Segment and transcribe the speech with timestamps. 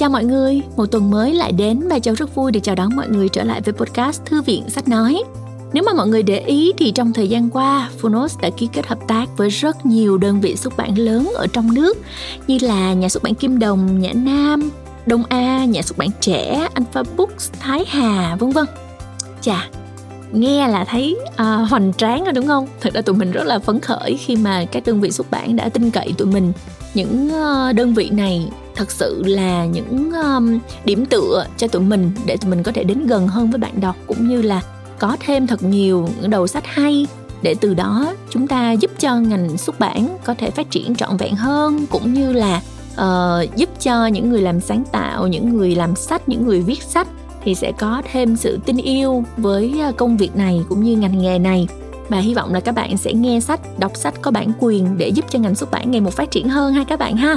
[0.00, 2.96] Chào mọi người, một tuần mới lại đến và Châu rất vui được chào đón
[2.96, 5.22] mọi người trở lại với podcast Thư viện Sách Nói.
[5.72, 8.86] Nếu mà mọi người để ý thì trong thời gian qua, Phonos đã ký kết
[8.86, 11.98] hợp tác với rất nhiều đơn vị xuất bản lớn ở trong nước
[12.46, 14.70] như là nhà xuất bản Kim Đồng, Nhã Nam,
[15.06, 18.66] Đông A, nhà xuất bản trẻ, Alpha Books, Thái Hà, vân vân.
[19.40, 19.68] Chà,
[20.32, 22.68] nghe là thấy uh, hoành tráng rồi đúng không?
[22.80, 25.56] Thật ra tụi mình rất là phấn khởi khi mà các đơn vị xuất bản
[25.56, 26.52] đã tin cậy tụi mình.
[26.94, 32.10] Những uh, đơn vị này thật sự là những um, điểm tựa cho tụi mình
[32.26, 34.62] để tụi mình có thể đến gần hơn với bạn đọc cũng như là
[34.98, 37.06] có thêm thật nhiều những đầu sách hay.
[37.42, 41.16] Để từ đó chúng ta giúp cho ngành xuất bản có thể phát triển trọn
[41.16, 45.74] vẹn hơn cũng như là uh, giúp cho những người làm sáng tạo những người
[45.74, 47.08] làm sách những người viết sách
[47.44, 51.18] thì sẽ có thêm sự tin yêu với ờ, công việc này cũng như ngành
[51.18, 51.68] nghề này.
[52.08, 55.08] Và hy vọng là các bạn sẽ nghe sách đọc sách có bản quyền để
[55.08, 57.36] giúp cho ngành xuất bản ngày một phát triển hơn ha các bạn ha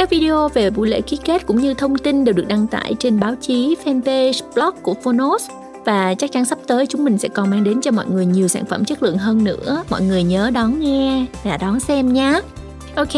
[0.00, 2.94] các video về buổi lễ ký kết cũng như thông tin đều được đăng tải
[2.98, 5.50] trên báo chí, fanpage, blog của Phonos
[5.84, 8.48] và chắc chắn sắp tới chúng mình sẽ còn mang đến cho mọi người nhiều
[8.48, 9.84] sản phẩm chất lượng hơn nữa.
[9.90, 12.40] Mọi người nhớ đón nghe và đón xem nhé.
[12.94, 13.14] Ok,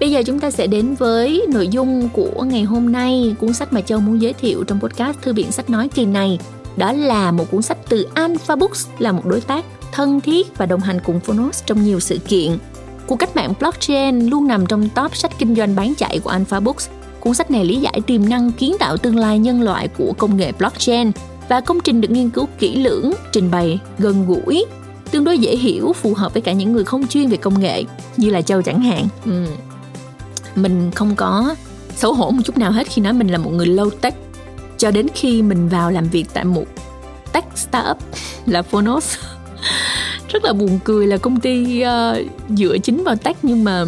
[0.00, 3.72] bây giờ chúng ta sẽ đến với nội dung của ngày hôm nay, cuốn sách
[3.72, 6.38] mà Châu muốn giới thiệu trong podcast Thư viện Sách Nói kỳ này.
[6.76, 10.66] Đó là một cuốn sách từ Alpha Books, là một đối tác thân thiết và
[10.66, 12.58] đồng hành cùng Phonos trong nhiều sự kiện.
[13.08, 16.60] Cuộc cách mạng blockchain luôn nằm trong top sách kinh doanh bán chạy của Alpha
[16.60, 16.88] Books.
[17.20, 20.36] Cuốn sách này lý giải tiềm năng kiến tạo tương lai nhân loại của công
[20.36, 21.10] nghệ blockchain
[21.48, 24.66] và công trình được nghiên cứu kỹ lưỡng, trình bày gần gũi,
[25.10, 27.84] tương đối dễ hiểu, phù hợp với cả những người không chuyên về công nghệ
[28.16, 29.08] như là Châu chẳng hạn.
[29.24, 29.46] Ừ.
[30.54, 31.54] Mình không có
[31.96, 34.14] xấu hổ một chút nào hết khi nói mình là một người low tech
[34.78, 36.64] cho đến khi mình vào làm việc tại một
[37.32, 37.96] tech startup
[38.46, 39.16] là Phonos
[40.28, 43.84] rất là buồn cười là công ty uh, dựa chính vào tech nhưng mà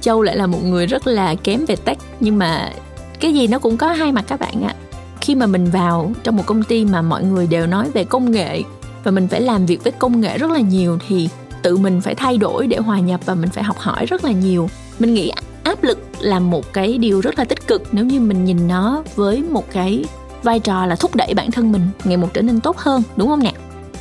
[0.00, 1.98] châu lại là một người rất là kém về tech.
[2.20, 2.72] Nhưng mà
[3.20, 4.74] cái gì nó cũng có hai mặt các bạn ạ.
[5.20, 8.30] Khi mà mình vào trong một công ty mà mọi người đều nói về công
[8.30, 8.62] nghệ
[9.04, 11.28] và mình phải làm việc với công nghệ rất là nhiều thì
[11.62, 14.30] tự mình phải thay đổi để hòa nhập và mình phải học hỏi rất là
[14.30, 14.68] nhiều.
[14.98, 15.32] Mình nghĩ
[15.62, 19.02] áp lực là một cái điều rất là tích cực nếu như mình nhìn nó
[19.14, 20.04] với một cái
[20.42, 23.28] vai trò là thúc đẩy bản thân mình ngày một trở nên tốt hơn đúng
[23.28, 23.52] không nè?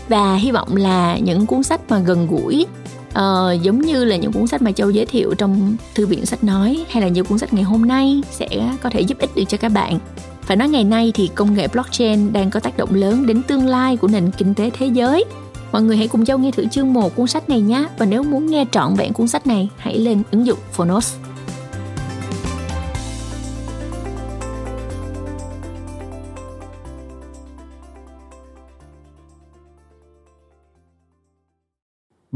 [0.09, 2.66] Và hy vọng là những cuốn sách mà gần gũi
[3.09, 6.44] uh, giống như là những cuốn sách mà châu giới thiệu trong thư viện sách
[6.44, 8.47] nói hay là những cuốn sách ngày hôm nay sẽ
[8.81, 10.00] có thể giúp ích được cho các bạn.
[10.41, 13.66] Phải nói ngày nay thì công nghệ blockchain đang có tác động lớn đến tương
[13.66, 15.25] lai của nền kinh tế thế giới.
[15.72, 17.85] Mọi người hãy cùng châu nghe thử chương 1 cuốn sách này nhé.
[17.97, 21.16] Và nếu muốn nghe trọn vẹn cuốn sách này hãy lên ứng dụng phonos.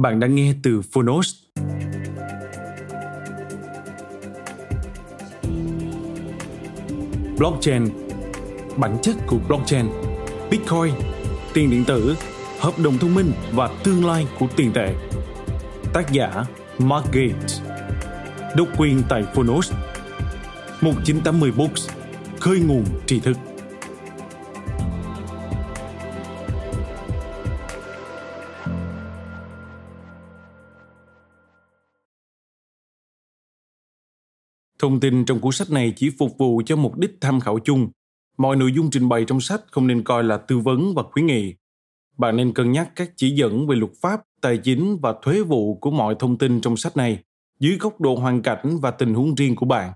[0.02, 1.36] Bạn đang nghe từ Phonos.
[7.38, 7.90] Blockchain,
[8.78, 9.86] Bản chất của blockchain,
[10.52, 10.94] Bitcoin,
[11.54, 12.16] Tiền điện tử,
[12.60, 14.96] Hợp đồng thông minh và tương lai của tiền tệ.
[15.94, 16.46] Tác giả
[16.80, 17.62] Mark Gates,
[18.56, 19.72] Độc quyền tại Phonos.
[20.82, 21.90] 1980 Books
[22.40, 23.51] Khơi nguồn tri thức.
[34.82, 37.90] Thông tin trong cuốn sách này chỉ phục vụ cho mục đích tham khảo chung.
[38.38, 41.26] Mọi nội dung trình bày trong sách không nên coi là tư vấn và khuyến
[41.26, 41.56] nghị.
[42.18, 45.76] Bạn nên cân nhắc các chỉ dẫn về luật pháp, tài chính và thuế vụ
[45.76, 47.24] của mọi thông tin trong sách này
[47.60, 49.92] dưới góc độ hoàn cảnh và tình huống riêng của bạn.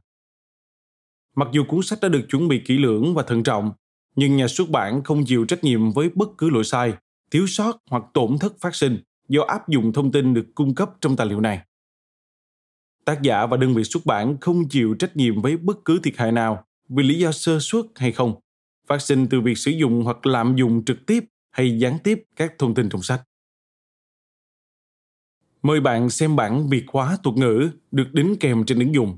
[1.36, 3.72] Mặc dù cuốn sách đã được chuẩn bị kỹ lưỡng và thận trọng,
[4.16, 6.94] nhưng nhà xuất bản không chịu trách nhiệm với bất cứ lỗi sai,
[7.32, 10.90] thiếu sót hoặc tổn thất phát sinh do áp dụng thông tin được cung cấp
[11.02, 11.62] trong tài liệu này
[13.06, 16.18] tác giả và đơn vị xuất bản không chịu trách nhiệm với bất cứ thiệt
[16.18, 18.36] hại nào vì lý do sơ suất hay không,
[18.88, 22.54] phát sinh từ việc sử dụng hoặc lạm dụng trực tiếp hay gián tiếp các
[22.60, 23.22] thông tin trong sách.
[25.62, 29.18] Mời bạn xem bản Việt hóa thuật ngữ được đính kèm trên ứng dụng.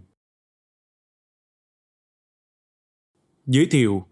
[3.46, 4.06] Giới thiệu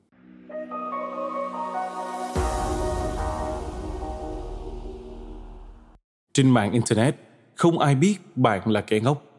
[6.33, 7.15] Trên mạng Internet,
[7.55, 9.34] không ai biết bạn là kẻ ngốc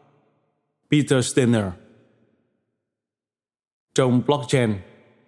[0.91, 1.65] Peter Steiner
[3.95, 4.73] Trong blockchain,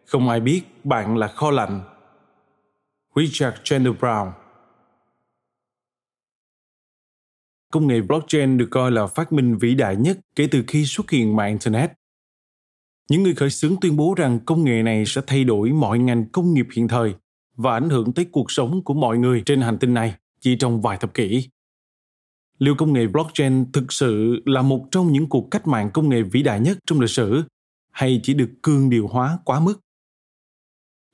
[0.06, 1.82] không ai biết bạn là kho lạnh.
[3.16, 4.32] Richard Chandler Brown
[7.72, 11.12] Công nghệ blockchain được coi là phát minh vĩ đại nhất kể từ khi xuất
[11.12, 11.92] hiện mạng Internet.
[13.10, 16.30] Những người khởi xướng tuyên bố rằng công nghệ này sẽ thay đổi mọi ngành
[16.30, 17.16] công nghiệp hiện thời
[17.56, 20.82] và ảnh hưởng tới cuộc sống của mọi người trên hành tinh này chỉ trong
[20.82, 21.50] vài thập kỷ
[22.60, 26.22] liệu công nghệ blockchain thực sự là một trong những cuộc cách mạng công nghệ
[26.22, 27.44] vĩ đại nhất trong lịch sử,
[27.92, 29.80] hay chỉ được cương điều hóa quá mức?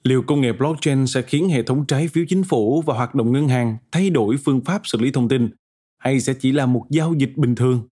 [0.04, 3.32] Liệu công nghệ blockchain sẽ khiến hệ thống trái phiếu chính phủ và hoạt động
[3.32, 5.50] ngân hàng thay đổi phương pháp xử lý thông tin,
[5.98, 7.88] hay sẽ chỉ là một giao dịch bình thường?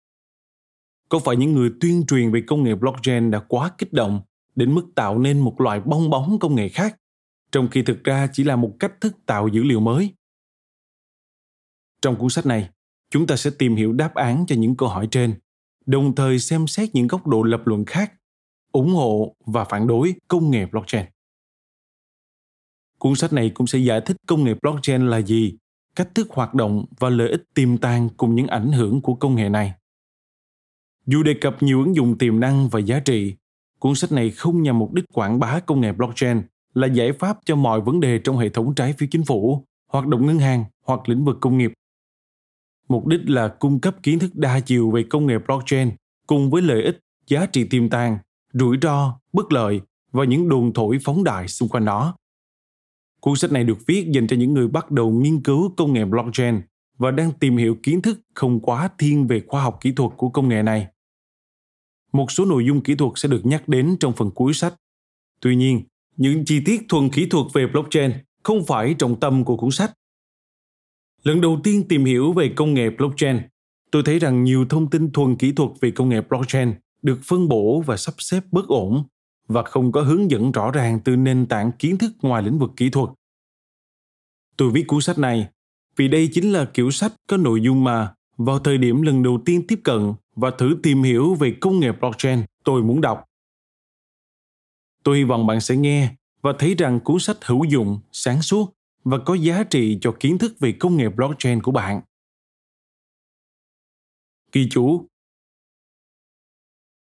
[1.08, 4.20] Có phải những người tuyên truyền về công nghệ blockchain đã quá kích động
[4.54, 6.96] đến mức tạo nên một loại bong bóng công nghệ khác,
[7.52, 10.14] trong khi thực ra chỉ là một cách thức tạo dữ liệu mới?
[12.02, 12.70] Trong cuốn sách này
[13.10, 15.34] chúng ta sẽ tìm hiểu đáp án cho những câu hỏi trên,
[15.86, 18.12] đồng thời xem xét những góc độ lập luận khác,
[18.72, 21.06] ủng hộ và phản đối công nghệ blockchain.
[22.98, 25.56] Cuốn sách này cũng sẽ giải thích công nghệ blockchain là gì,
[25.96, 29.34] cách thức hoạt động và lợi ích tiềm tàng cùng những ảnh hưởng của công
[29.34, 29.72] nghệ này.
[31.06, 33.34] Dù đề cập nhiều ứng dụng tiềm năng và giá trị,
[33.78, 36.42] cuốn sách này không nhằm mục đích quảng bá công nghệ blockchain,
[36.74, 40.06] là giải pháp cho mọi vấn đề trong hệ thống trái phiếu chính phủ, hoạt
[40.06, 41.72] động ngân hàng hoặc lĩnh vực công nghiệp
[42.88, 45.90] mục đích là cung cấp kiến thức đa chiều về công nghệ blockchain
[46.26, 48.18] cùng với lợi ích giá trị tiềm tàng,
[48.52, 49.80] rủi ro, bất lợi
[50.12, 52.16] và những đồn thổi phóng đại xung quanh nó.
[53.20, 56.04] Cuốn sách này được viết dành cho những người bắt đầu nghiên cứu công nghệ
[56.04, 56.60] blockchain
[56.98, 60.28] và đang tìm hiểu kiến thức không quá thiên về khoa học kỹ thuật của
[60.28, 60.86] công nghệ này.
[62.12, 64.74] Một số nội dung kỹ thuật sẽ được nhắc đến trong phần cuối sách.
[65.40, 65.82] Tuy nhiên,
[66.16, 68.12] những chi tiết thuần kỹ thuật về blockchain
[68.42, 69.92] không phải trọng tâm của cuốn sách
[71.22, 73.38] lần đầu tiên tìm hiểu về công nghệ blockchain.
[73.90, 77.48] Tôi thấy rằng nhiều thông tin thuần kỹ thuật về công nghệ blockchain được phân
[77.48, 79.04] bổ và sắp xếp bất ổn
[79.48, 82.70] và không có hướng dẫn rõ ràng từ nền tảng kiến thức ngoài lĩnh vực
[82.76, 83.10] kỹ thuật.
[84.56, 85.48] Tôi viết cuốn sách này
[85.96, 89.42] vì đây chính là kiểu sách có nội dung mà vào thời điểm lần đầu
[89.44, 93.24] tiên tiếp cận và thử tìm hiểu về công nghệ blockchain, tôi muốn đọc.
[95.04, 98.77] Tôi hy vọng bạn sẽ nghe và thấy rằng cuốn sách hữu dụng, sáng suốt
[99.10, 102.00] và có giá trị cho kiến thức về công nghệ blockchain của bạn
[104.52, 105.06] ghi chú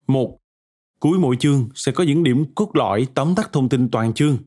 [0.08, 0.40] một
[1.00, 4.38] cuối mỗi chương sẽ có những điểm cốt lõi tóm tắt thông tin toàn chương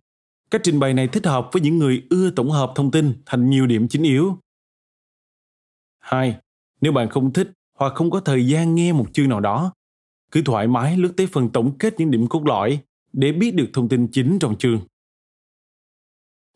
[0.50, 3.50] cách trình bày này thích hợp với những người ưa tổng hợp thông tin thành
[3.50, 4.38] nhiều điểm chính yếu
[6.06, 6.41] 2.
[6.81, 9.73] Nếu bạn không thích hoặc không có thời gian nghe một chương nào đó,
[10.31, 12.81] cứ thoải mái lướt tới phần tổng kết những điểm cốt lõi
[13.12, 14.81] để biết được thông tin chính trong chương.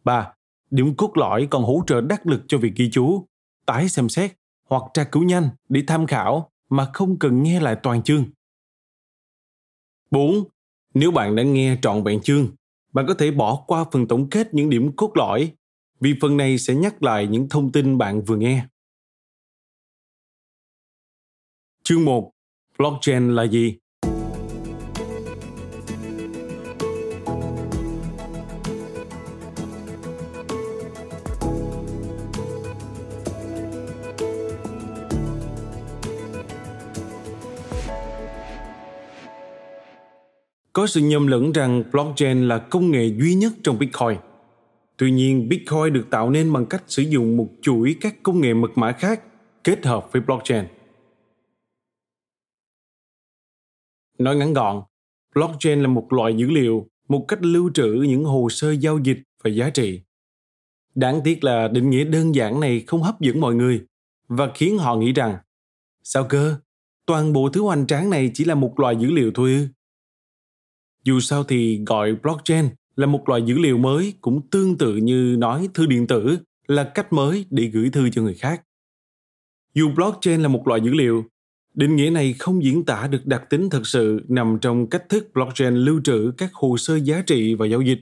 [0.05, 0.33] 3.
[0.71, 3.27] Điểm cốt lõi còn hỗ trợ đắc lực cho việc ghi chú,
[3.67, 4.33] tái xem xét
[4.69, 8.25] hoặc tra cứu nhanh để tham khảo mà không cần nghe lại toàn chương.
[10.11, 10.45] 4.
[10.95, 12.49] Nếu bạn đã nghe trọn vẹn chương,
[12.93, 15.53] bạn có thể bỏ qua phần tổng kết những điểm cốt lõi
[16.01, 18.67] vì phần này sẽ nhắc lại những thông tin bạn vừa nghe.
[21.83, 22.33] Chương 1.
[22.79, 23.80] Blockchain là gì?
[40.81, 44.19] Có sự nhầm lẫn rằng blockchain là công nghệ duy nhất trong Bitcoin.
[44.97, 48.55] Tuy nhiên, Bitcoin được tạo nên bằng cách sử dụng một chuỗi các công nghệ
[48.55, 49.23] mật mã khác
[49.65, 50.65] kết hợp với blockchain.
[54.19, 54.83] Nói ngắn gọn,
[55.35, 59.19] blockchain là một loại dữ liệu, một cách lưu trữ những hồ sơ giao dịch
[59.45, 60.03] và giá trị.
[60.95, 63.81] Đáng tiếc là định nghĩa đơn giản này không hấp dẫn mọi người
[64.29, 65.37] và khiến họ nghĩ rằng
[66.03, 66.57] sao cơ,
[67.07, 69.67] toàn bộ thứ hoành tráng này chỉ là một loại dữ liệu thôi ư?
[71.05, 75.37] Dù sao thì gọi blockchain là một loại dữ liệu mới cũng tương tự như
[75.39, 78.63] nói thư điện tử là cách mới để gửi thư cho người khác.
[79.75, 81.25] Dù blockchain là một loại dữ liệu,
[81.75, 85.31] định nghĩa này không diễn tả được đặc tính thật sự nằm trong cách thức
[85.35, 87.99] blockchain lưu trữ các hồ sơ giá trị và giao dịch.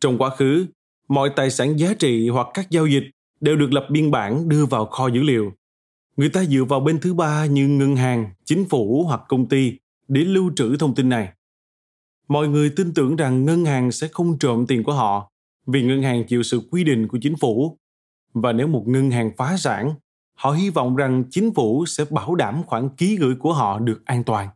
[0.00, 0.66] Trong quá khứ,
[1.08, 3.04] mọi tài sản giá trị hoặc các giao dịch
[3.40, 5.52] đều được lập biên bản đưa vào kho dữ liệu.
[6.16, 9.72] Người ta dựa vào bên thứ ba như ngân hàng, chính phủ hoặc công ty
[10.08, 11.32] để lưu trữ thông tin này
[12.28, 15.30] mọi người tin tưởng rằng ngân hàng sẽ không trộm tiền của họ
[15.66, 17.78] vì ngân hàng chịu sự quy định của chính phủ.
[18.34, 19.94] Và nếu một ngân hàng phá sản,
[20.34, 24.02] họ hy vọng rằng chính phủ sẽ bảo đảm khoản ký gửi của họ được
[24.04, 24.48] an toàn.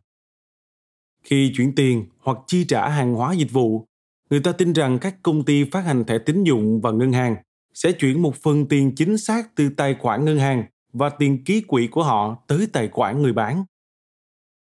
[1.23, 3.87] Khi chuyển tiền hoặc chi trả hàng hóa dịch vụ,
[4.29, 7.35] người ta tin rằng các công ty phát hành thẻ tín dụng và ngân hàng
[7.73, 10.63] sẽ chuyển một phần tiền chính xác từ tài khoản ngân hàng
[10.93, 13.63] và tiền ký quỹ của họ tới tài khoản người bán.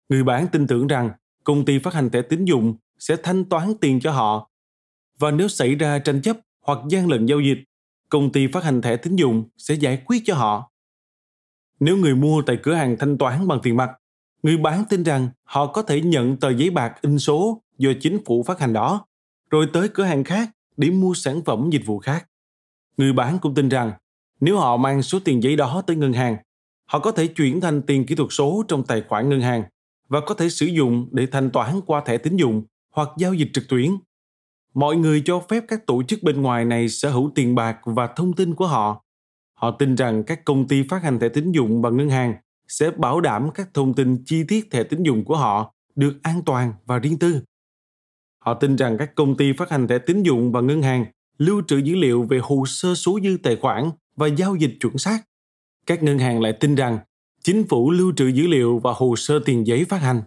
[0.09, 1.11] Người bán tin tưởng rằng
[1.43, 4.49] công ty phát hành thẻ tín dụng sẽ thanh toán tiền cho họ.
[5.19, 7.57] Và nếu xảy ra tranh chấp hoặc gian lận giao dịch,
[8.09, 10.71] công ty phát hành thẻ tín dụng sẽ giải quyết cho họ.
[11.79, 13.89] Nếu người mua tại cửa hàng thanh toán bằng tiền mặt,
[14.43, 18.25] người bán tin rằng họ có thể nhận tờ giấy bạc in số do chính
[18.25, 19.05] phủ phát hành đó,
[19.49, 22.27] rồi tới cửa hàng khác để mua sản phẩm dịch vụ khác.
[22.97, 23.91] Người bán cũng tin rằng
[24.39, 26.37] nếu họ mang số tiền giấy đó tới ngân hàng,
[26.85, 29.63] họ có thể chuyển thành tiền kỹ thuật số trong tài khoản ngân hàng
[30.07, 32.63] và có thể sử dụng để thanh toán qua thẻ tín dụng
[32.97, 33.91] hoặc giao dịch trực tuyến.
[34.73, 38.07] Mọi người cho phép các tổ chức bên ngoài này sở hữu tiền bạc và
[38.07, 39.03] thông tin của họ.
[39.53, 42.33] Họ tin rằng các công ty phát hành thẻ tín dụng và ngân hàng
[42.67, 46.41] sẽ bảo đảm các thông tin chi tiết thẻ tín dụng của họ được an
[46.45, 47.41] toàn và riêng tư.
[48.39, 51.05] Họ tin rằng các công ty phát hành thẻ tín dụng và ngân hàng
[51.37, 54.97] lưu trữ dữ liệu về hồ sơ số dư tài khoản và giao dịch chuẩn
[54.97, 55.19] xác.
[55.85, 56.97] Các ngân hàng lại tin rằng
[57.43, 60.21] chính phủ lưu trữ dữ liệu và hồ sơ tiền giấy phát hành.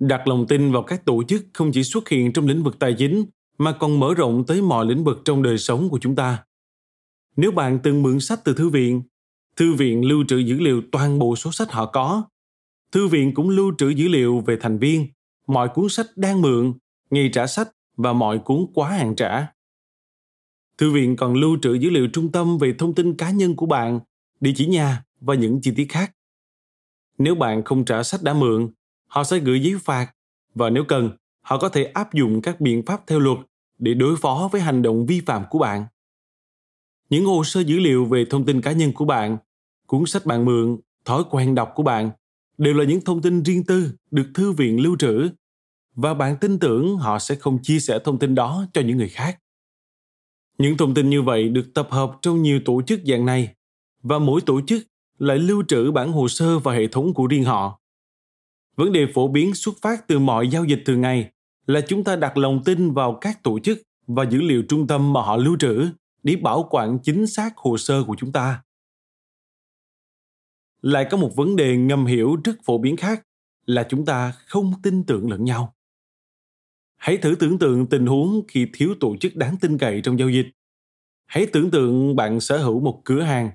[0.00, 2.94] Đặt lòng tin vào các tổ chức không chỉ xuất hiện trong lĩnh vực tài
[2.98, 3.24] chính
[3.58, 6.44] mà còn mở rộng tới mọi lĩnh vực trong đời sống của chúng ta.
[7.36, 9.02] Nếu bạn từng mượn sách từ thư viện,
[9.56, 12.24] thư viện lưu trữ dữ liệu toàn bộ số sách họ có.
[12.92, 15.06] Thư viện cũng lưu trữ dữ liệu về thành viên,
[15.46, 16.72] mọi cuốn sách đang mượn,
[17.10, 19.46] ngày trả sách và mọi cuốn quá hạn trả.
[20.78, 23.66] Thư viện còn lưu trữ dữ liệu trung tâm về thông tin cá nhân của
[23.66, 24.00] bạn,
[24.40, 26.12] địa chỉ nhà và những chi tiết khác.
[27.18, 28.68] Nếu bạn không trả sách đã mượn,
[29.14, 30.14] họ sẽ gửi giấy phạt
[30.54, 33.38] và nếu cần, họ có thể áp dụng các biện pháp theo luật
[33.78, 35.84] để đối phó với hành động vi phạm của bạn.
[37.10, 39.38] Những hồ sơ dữ liệu về thông tin cá nhân của bạn,
[39.86, 42.10] cuốn sách bạn mượn, thói quen đọc của bạn
[42.58, 45.28] đều là những thông tin riêng tư được thư viện lưu trữ
[45.94, 49.08] và bạn tin tưởng họ sẽ không chia sẻ thông tin đó cho những người
[49.08, 49.38] khác.
[50.58, 53.54] Những thông tin như vậy được tập hợp trong nhiều tổ chức dạng này
[54.02, 54.86] và mỗi tổ chức
[55.18, 57.80] lại lưu trữ bản hồ sơ và hệ thống của riêng họ.
[58.76, 61.30] Vấn đề phổ biến xuất phát từ mọi giao dịch thường ngày
[61.66, 65.12] là chúng ta đặt lòng tin vào các tổ chức và dữ liệu trung tâm
[65.12, 65.88] mà họ lưu trữ
[66.22, 68.62] để bảo quản chính xác hồ sơ của chúng ta.
[70.82, 73.26] Lại có một vấn đề ngầm hiểu rất phổ biến khác
[73.66, 75.74] là chúng ta không tin tưởng lẫn nhau.
[76.96, 80.28] Hãy thử tưởng tượng tình huống khi thiếu tổ chức đáng tin cậy trong giao
[80.28, 80.46] dịch.
[81.26, 83.50] Hãy tưởng tượng bạn sở hữu một cửa hàng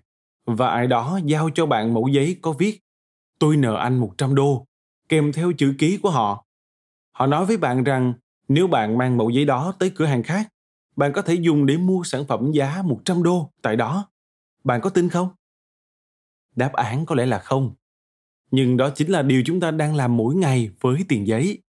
[0.45, 2.79] và ai đó giao cho bạn mẫu giấy có viết
[3.39, 4.65] tôi nợ anh 100 đô,
[5.09, 6.45] kèm theo chữ ký của họ.
[7.11, 8.13] Họ nói với bạn rằng
[8.47, 10.49] nếu bạn mang mẫu giấy đó tới cửa hàng khác,
[10.95, 14.09] bạn có thể dùng để mua sản phẩm giá 100 đô tại đó.
[14.63, 15.29] Bạn có tin không?
[16.55, 17.75] Đáp án có lẽ là không.
[18.51, 21.61] Nhưng đó chính là điều chúng ta đang làm mỗi ngày với tiền giấy.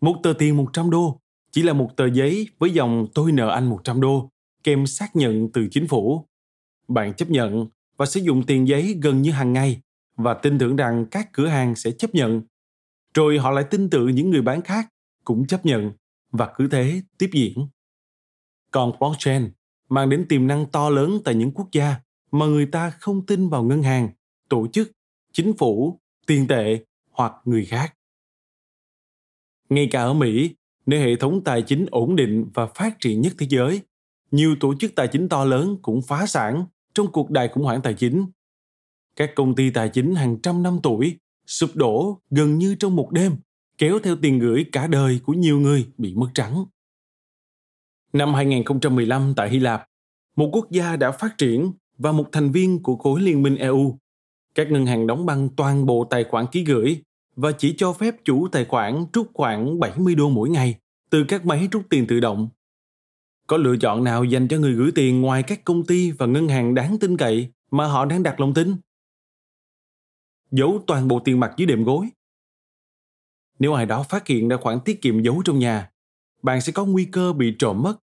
[0.00, 3.66] Một tờ tiền 100 đô chỉ là một tờ giấy với dòng tôi nợ anh
[3.66, 4.30] 100 đô,
[4.62, 6.26] kèm xác nhận từ chính phủ.
[6.88, 7.66] Bạn chấp nhận
[7.96, 9.80] và sử dụng tiền giấy gần như hàng ngày
[10.16, 12.42] và tin tưởng rằng các cửa hàng sẽ chấp nhận.
[13.14, 14.88] Rồi họ lại tin tưởng những người bán khác
[15.24, 15.92] cũng chấp nhận
[16.30, 17.68] và cứ thế tiếp diễn.
[18.70, 19.50] Còn blockchain
[19.88, 21.96] mang đến tiềm năng to lớn tại những quốc gia
[22.30, 24.08] mà người ta không tin vào ngân hàng,
[24.48, 24.90] tổ chức,
[25.32, 27.94] chính phủ, tiền tệ hoặc người khác.
[29.68, 30.54] Ngay cả ở Mỹ,
[30.86, 33.80] nơi hệ thống tài chính ổn định và phát triển nhất thế giới,
[34.30, 37.82] nhiều tổ chức tài chính to lớn cũng phá sản trong cuộc đại khủng hoảng
[37.82, 38.26] tài chính.
[39.16, 43.10] Các công ty tài chính hàng trăm năm tuổi sụp đổ gần như trong một
[43.12, 43.36] đêm,
[43.78, 46.64] kéo theo tiền gửi cả đời của nhiều người bị mất trắng.
[48.12, 49.86] Năm 2015 tại Hy Lạp,
[50.36, 53.98] một quốc gia đã phát triển và một thành viên của khối liên minh EU.
[54.54, 57.02] Các ngân hàng đóng băng toàn bộ tài khoản ký gửi
[57.36, 60.78] và chỉ cho phép chủ tài khoản rút khoảng 70 đô mỗi ngày
[61.10, 62.48] từ các máy rút tiền tự động.
[63.46, 66.48] Có lựa chọn nào dành cho người gửi tiền ngoài các công ty và ngân
[66.48, 68.76] hàng đáng tin cậy mà họ đang đặt lòng tin?
[70.56, 72.08] Giấu toàn bộ tiền mặt dưới đệm gối.
[73.58, 75.90] Nếu ai đó phát hiện ra khoản tiết kiệm giấu trong nhà,
[76.42, 77.96] bạn sẽ có nguy cơ bị trộm mất.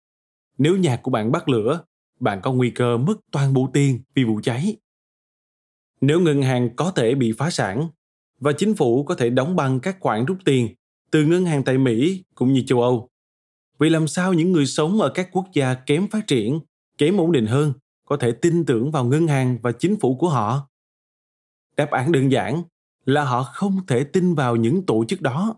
[0.58, 1.84] Nếu nhà của bạn bắt lửa,
[2.20, 4.76] bạn có nguy cơ mất toàn bộ tiền vì vụ cháy.
[6.00, 7.88] Nếu ngân hàng có thể bị phá sản
[8.40, 10.74] và chính phủ có thể đóng băng các khoản rút tiền
[11.10, 13.08] từ ngân hàng tại Mỹ cũng như châu Âu.
[13.78, 16.60] Vậy làm sao những người sống ở các quốc gia kém phát triển,
[16.98, 17.72] kém ổn định hơn
[18.04, 20.69] có thể tin tưởng vào ngân hàng và chính phủ của họ?
[21.80, 22.62] Đáp án đơn giản
[23.04, 25.56] là họ không thể tin vào những tổ chức đó.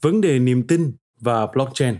[0.00, 1.96] Vấn đề niềm tin và blockchain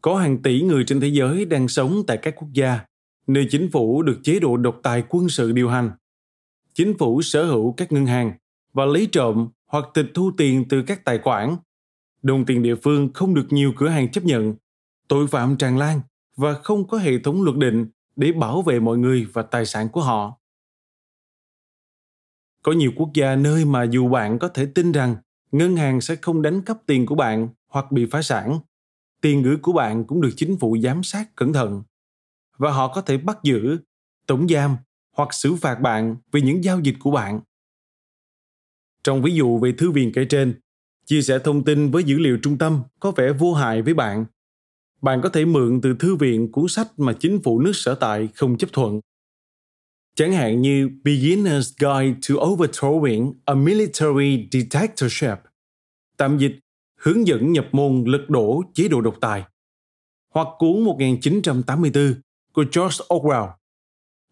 [0.00, 2.80] có hàng tỷ người trên thế giới đang sống tại các quốc gia
[3.26, 5.90] nơi chính phủ được chế độ độc tài quân sự điều hành.
[6.72, 8.32] Chính phủ, sở hữu các ngân hàng
[8.72, 11.56] và lấy trộm hoặc tịch thu tiền từ các tài khoản.
[12.22, 14.54] Đồng tiền địa phương không được nhiều cửa hàng chấp nhận.
[15.08, 16.00] Tội phạm tràn lan
[16.36, 17.86] và không có hệ thống luật định
[18.16, 20.38] để bảo vệ mọi người và tài sản của họ.
[22.62, 25.16] Có nhiều quốc gia nơi mà dù bạn có thể tin rằng
[25.52, 28.58] ngân hàng sẽ không đánh cắp tiền của bạn hoặc bị phá sản,
[29.20, 31.82] tiền gửi của bạn cũng được chính phủ giám sát cẩn thận
[32.58, 33.78] và họ có thể bắt giữ,
[34.26, 34.76] tổng giam
[35.12, 37.40] hoặc xử phạt bạn vì những giao dịch của bạn.
[39.04, 40.60] Trong ví dụ về thư viện kể trên,
[41.06, 44.24] chia sẻ thông tin với dữ liệu trung tâm có vẻ vô hại với bạn.
[45.04, 48.28] Bạn có thể mượn từ thư viện cuốn sách mà chính phủ nước sở tại
[48.34, 49.00] không chấp thuận.
[50.14, 55.38] chẳng hạn như Beginner's Guide to Overthrowing a Military Dictatorship,
[56.16, 56.52] tạm dịch
[57.00, 59.44] hướng dẫn nhập môn lật đổ chế độ độc tài,
[60.34, 62.14] hoặc cuốn 1984
[62.52, 63.52] của George Orwell.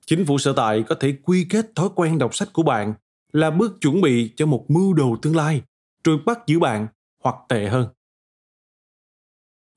[0.06, 2.94] Chính phủ sở tại có thể quy kết thói quen đọc sách của bạn
[3.32, 5.62] là bước chuẩn bị cho một mưu đồ tương lai,
[6.04, 6.86] rồi bắt giữ bạn
[7.24, 7.88] hoặc tệ hơn.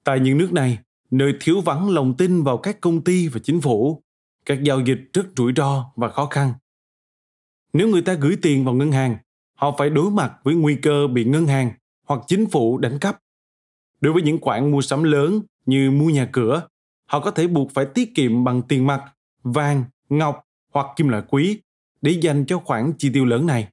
[0.03, 0.77] Tại những nước này,
[1.17, 4.03] nơi thiếu vắng lòng tin vào các công ty và chính phủ,
[4.45, 6.53] các giao dịch rất rủi ro và khó khăn.
[7.73, 9.17] Nếu người ta gửi tiền vào ngân hàng,
[9.53, 11.71] họ phải đối mặt với nguy cơ bị ngân hàng
[12.07, 13.19] hoặc chính phủ đánh cắp.
[14.01, 16.67] Đối với những khoản mua sắm lớn như mua nhà cửa,
[17.05, 19.03] họ có thể buộc phải tiết kiệm bằng tiền mặt,
[19.43, 20.41] vàng, ngọc
[20.73, 21.61] hoặc kim loại quý
[22.01, 23.67] để dành cho khoản chi tiêu lớn này.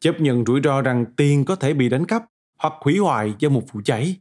[0.00, 2.22] Chấp nhận rủi ro rằng tiền có thể bị đánh cắp
[2.58, 4.16] hoặc hủy hoại do một vụ cháy.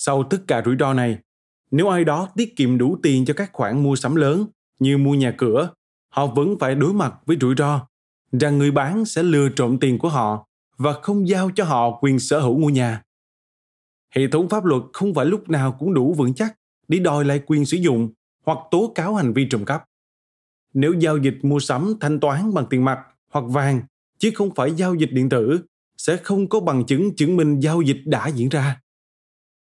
[0.00, 1.18] Sau tất cả rủi ro này,
[1.70, 4.46] nếu ai đó tiết kiệm đủ tiền cho các khoản mua sắm lớn
[4.80, 5.70] như mua nhà cửa,
[6.08, 7.86] họ vẫn phải đối mặt với rủi ro
[8.32, 12.18] rằng người bán sẽ lừa trộm tiền của họ và không giao cho họ quyền
[12.18, 13.02] sở hữu ngôi nhà.
[14.14, 16.54] Hệ thống pháp luật không phải lúc nào cũng đủ vững chắc
[16.88, 18.10] để đòi lại quyền sử dụng
[18.44, 19.84] hoặc tố cáo hành vi trộm cắp.
[20.74, 22.98] Nếu giao dịch mua sắm thanh toán bằng tiền mặt
[23.30, 23.82] hoặc vàng
[24.18, 25.60] chứ không phải giao dịch điện tử
[25.96, 28.80] sẽ không có bằng chứng chứng minh giao dịch đã diễn ra.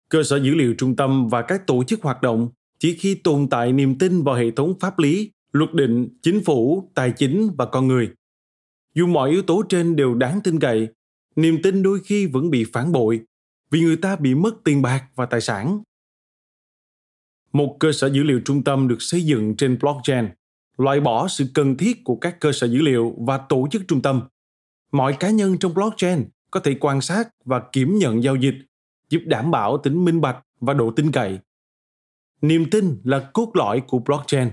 [0.08, 2.48] Cơ sở dữ liệu trung tâm và các tổ chức hoạt động
[2.78, 6.90] chỉ khi tồn tại niềm tin vào hệ thống pháp lý, luật định, chính phủ,
[6.94, 8.10] tài chính và con người.
[8.94, 10.88] Dù mọi yếu tố trên đều đáng tin cậy,
[11.36, 13.20] niềm tin đôi khi vẫn bị phản bội
[13.70, 15.82] vì người ta bị mất tiền bạc và tài sản.
[17.52, 20.28] Một cơ sở dữ liệu trung tâm được xây dựng trên blockchain
[20.78, 24.02] loại bỏ sự cần thiết của các cơ sở dữ liệu và tổ chức trung
[24.02, 24.22] tâm.
[24.92, 28.54] Mọi cá nhân trong blockchain có thể quan sát và kiểm nhận giao dịch,
[29.08, 31.38] giúp đảm bảo tính minh bạch và độ tin cậy.
[32.40, 34.50] Niềm tin là cốt lõi của blockchain,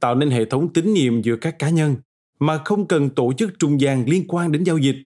[0.00, 1.96] tạo nên hệ thống tín nhiệm giữa các cá nhân
[2.38, 4.96] mà không cần tổ chức trung gian liên quan đến giao dịch.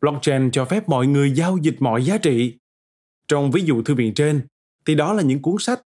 [0.00, 2.58] Blockchain cho phép mọi người giao dịch mọi giá trị.
[3.28, 4.46] Trong ví dụ thư viện trên,
[4.86, 5.82] thì đó là những cuốn sách,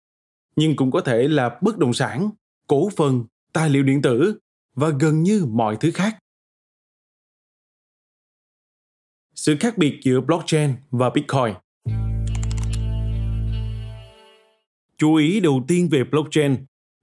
[0.56, 2.30] nhưng cũng có thể là bất động sản,
[2.66, 4.38] cổ phần tài liệu điện tử
[4.74, 6.18] và gần như mọi thứ khác.
[9.34, 11.54] Sự khác biệt giữa blockchain và Bitcoin
[14.98, 16.56] Chú ý đầu tiên về blockchain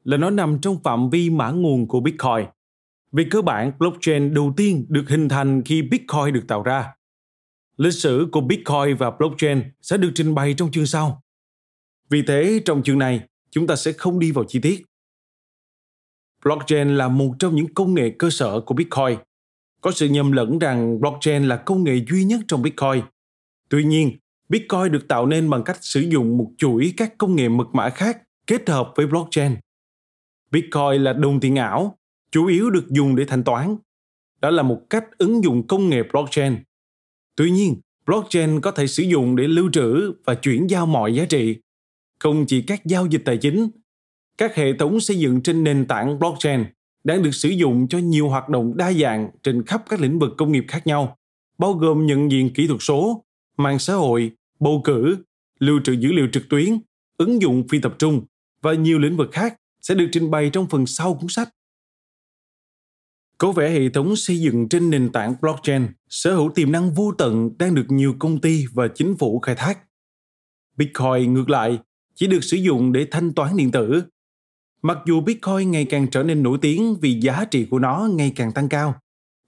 [0.04, 2.46] là nó nằm trong phạm vi mã nguồn của Bitcoin.
[3.12, 6.94] Về cơ bản, blockchain đầu tiên được hình thành khi Bitcoin được tạo ra.
[7.78, 11.24] Lịch sử của Bitcoin và blockchain sẽ được trình bày trong chương sau.
[12.10, 14.82] Vì thế, trong chương này, chúng ta sẽ không đi vào chi tiết.
[16.44, 19.18] Blockchain là một trong những công nghệ cơ sở của Bitcoin.
[19.82, 23.04] Có sự nhầm lẫn rằng blockchain là công nghệ duy nhất trong Bitcoin.
[23.70, 24.18] Tuy nhiên,
[24.50, 27.90] Bitcoin được tạo nên bằng cách sử dụng một chuỗi các công nghệ mật mã
[27.90, 29.56] khác kết hợp với blockchain.
[30.52, 31.98] Bitcoin là đồng tiền ảo,
[32.32, 33.76] chủ yếu được dùng để thanh toán.
[34.42, 36.56] Đó là một cách ứng dụng công nghệ blockchain.
[37.36, 41.26] Tuy nhiên, blockchain có thể sử dụng để lưu trữ và chuyển giao mọi giá
[41.26, 41.58] trị,
[42.20, 43.70] không chỉ các giao dịch tài chính
[44.38, 46.66] các hệ thống xây dựng trên nền tảng blockchain
[47.04, 50.34] đang được sử dụng cho nhiều hoạt động đa dạng trên khắp các lĩnh vực
[50.38, 51.18] công nghiệp khác nhau,
[51.58, 53.25] bao gồm nhận diện kỹ thuật số,
[53.58, 55.18] mạng xã hội, bầu cử,
[55.60, 56.80] lưu trữ dữ liệu trực tuyến,
[57.18, 58.26] ứng dụng phi tập trung
[58.62, 61.50] và nhiều lĩnh vực khác sẽ được trình bày trong phần sau cuốn sách.
[63.38, 67.12] Có vẻ hệ thống xây dựng trên nền tảng blockchain sở hữu tiềm năng vô
[67.18, 69.80] tận đang được nhiều công ty và chính phủ khai thác.
[70.78, 71.80] Bitcoin ngược lại
[72.16, 74.04] chỉ được sử dụng để thanh toán điện tử
[74.86, 78.34] Mặc dù Bitcoin ngày càng trở nên nổi tiếng vì giá trị của nó ngày
[78.36, 78.96] càng tăng cao,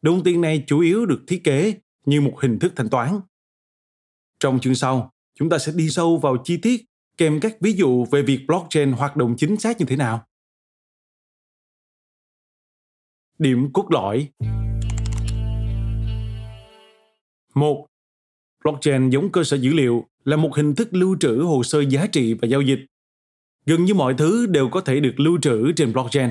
[0.01, 1.73] đồng tiền này chủ yếu được thiết kế
[2.05, 3.19] như một hình thức thanh toán.
[4.39, 6.85] Trong chương sau, chúng ta sẽ đi sâu vào chi tiết
[7.17, 10.27] kèm các ví dụ về việc blockchain hoạt động chính xác như thế nào.
[13.39, 14.29] Điểm cốt lõi
[17.55, 17.87] một
[18.63, 22.07] Blockchain giống cơ sở dữ liệu là một hình thức lưu trữ hồ sơ giá
[22.07, 22.79] trị và giao dịch
[23.65, 26.29] Gần như mọi thứ đều có thể được lưu trữ trên blockchain.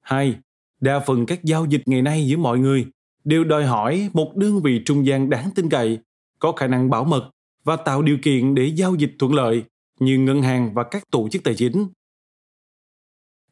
[0.00, 0.38] 2.
[0.80, 2.86] Đa phần các giao dịch ngày nay giữa mọi người
[3.28, 5.98] đều đòi hỏi một đơn vị trung gian đáng tin cậy,
[6.38, 7.30] có khả năng bảo mật
[7.64, 9.64] và tạo điều kiện để giao dịch thuận lợi
[10.00, 11.88] như ngân hàng và các tổ chức tài chính.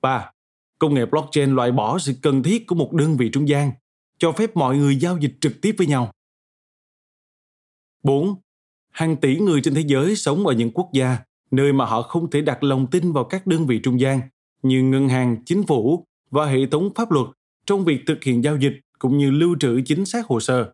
[0.01, 0.31] 3.
[0.79, 3.71] Công nghệ blockchain loại bỏ sự cần thiết của một đơn vị trung gian,
[4.19, 6.13] cho phép mọi người giao dịch trực tiếp với nhau.
[8.03, 8.35] 4.
[8.91, 11.19] Hàng tỷ người trên thế giới sống ở những quốc gia
[11.51, 14.21] nơi mà họ không thể đặt lòng tin vào các đơn vị trung gian
[14.63, 17.27] như ngân hàng, chính phủ và hệ thống pháp luật
[17.67, 20.73] trong việc thực hiện giao dịch cũng như lưu trữ chính xác hồ sơ.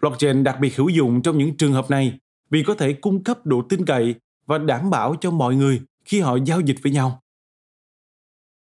[0.00, 2.18] Blockchain đặc biệt hữu dụng trong những trường hợp này
[2.50, 4.14] vì có thể cung cấp độ tin cậy
[4.46, 7.22] và đảm bảo cho mọi người khi họ giao dịch với nhau.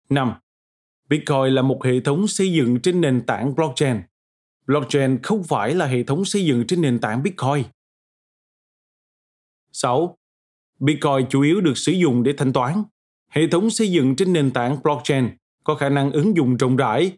[0.10, 0.34] 5.
[1.10, 4.02] Bitcoin là một hệ thống xây dựng trên nền tảng blockchain.
[4.66, 7.64] Blockchain không phải là hệ thống xây dựng trên nền tảng Bitcoin.
[9.72, 10.18] 6.
[10.80, 12.84] Bitcoin chủ yếu được sử dụng để thanh toán.
[13.28, 15.30] Hệ thống xây dựng trên nền tảng blockchain
[15.64, 17.18] có khả năng ứng dụng rộng rãi